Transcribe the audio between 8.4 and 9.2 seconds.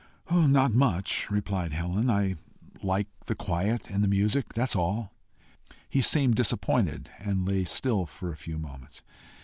moments.